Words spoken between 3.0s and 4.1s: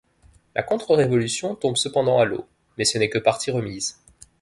que partie remise.